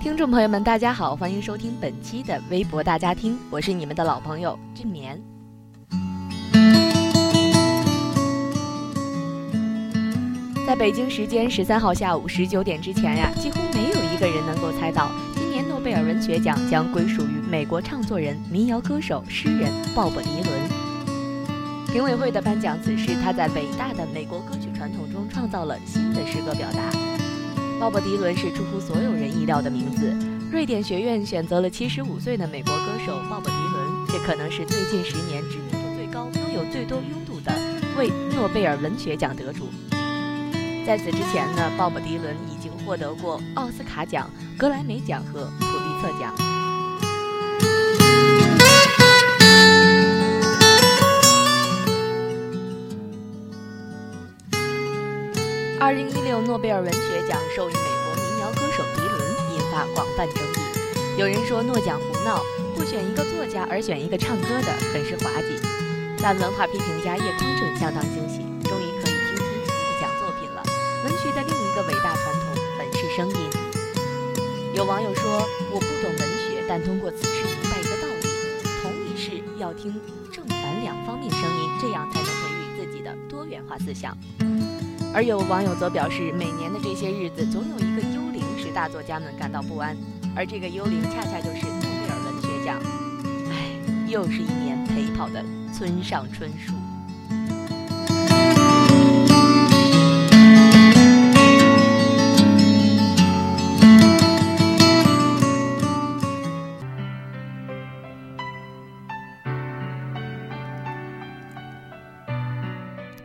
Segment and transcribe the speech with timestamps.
[0.00, 5.20] 听众朋友们，大家好，欢迎收听本期的微博大家庭，我是你们的老朋友俊棉。
[10.66, 21.92] 在北京时间十三号下午十九点之前呀，几乎没有一个人能够猜到，今年诺贝尔文学奖将归属于美国唱作人、民谣歌手、诗人鲍勃·迪伦。
[21.92, 27.29] 评委会的颁奖词是他在伟大的美国歌曲传统中创造了新的诗歌表达。
[27.80, 30.14] 鲍勃·迪伦是出乎所有人意料的名字。
[30.52, 37.50] 瑞典学院选择了七十五岁的美国歌手鲍勃·迪伦，这可能是最近十年知名度最高、拥有最多拥堵的
[37.96, 39.70] 为诺贝尔文学奖得主。
[40.86, 44.28] 在此之前呢，鲍勃·迪伦已经获得过奥斯卡奖、
[44.58, 46.49] 格莱美奖和普利策奖。
[55.90, 59.18] 二零一六诺贝尔文学奖授予美国民谣歌手迪伦，
[59.50, 61.18] 引发广泛争议。
[61.18, 62.44] 有人说诺奖胡闹，
[62.76, 65.58] 不选一个作家而选一个唱歌的，很是滑稽。
[66.22, 68.38] 但文化批评家叶匡正相当惊喜，
[68.70, 70.62] 终于可以听听诺奖作品了。
[71.02, 73.50] 文学的另一个伟大传统本是声音。
[74.72, 75.42] 有网友说
[75.74, 78.28] ：“我不懂文学，但通过此事明白一个道理：
[78.80, 84.16] 同一事要听正反两方面声音，这样才能培育自己的多元化思想。”
[85.12, 89.96] 而有网友则表示，每年的这些日子，总有一个幽灵使大作家们感到不安，
[90.36, 92.80] 而这个幽灵恰恰就是诺贝尔文学奖。
[93.50, 93.76] 唉，
[94.06, 95.44] 又是一年陪跑的
[95.74, 96.79] 村上春树。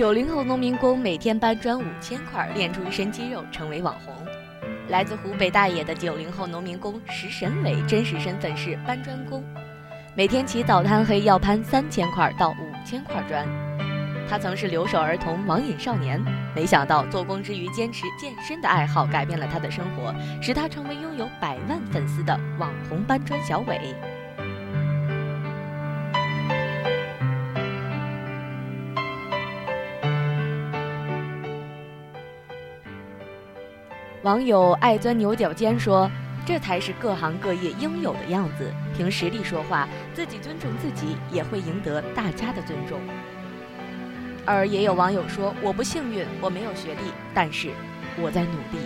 [0.00, 4.14] 九零后农民工每天搬砖五千块，练出一身肌肉，成为网红。
[4.88, 9.44] 来自湖北大冶的九零后农民工石神伟，真实身份是搬砖工，
[10.14, 13.46] 每天起早贪黑要攀三千块到五千块砖。
[14.26, 16.18] 他曾是留守儿童、网瘾少年，
[16.56, 23.94] 没想到做工之余坚持健身的爱好，改变了他的生活，使他成为拥有百万粉丝的网红搬砖小伟。
[34.22, 36.10] 网友爱钻牛角尖说
[36.44, 43.00] ：“这才是各行各业应有的样子，凭实力说话，自己尊重自己，也会赢得大家的尊重。”
[44.44, 47.00] 而也有网友说：“我不幸运，我没有学历，
[47.32, 47.70] 但是
[48.20, 48.78] 我在努力。”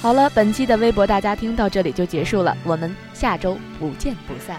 [0.00, 4.58] 好了，本期的微博大家听到这里就结束了，我们下周不见不散。